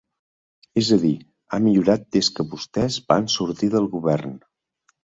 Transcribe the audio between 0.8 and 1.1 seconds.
És a